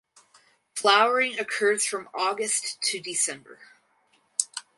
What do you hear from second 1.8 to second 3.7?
from August to December.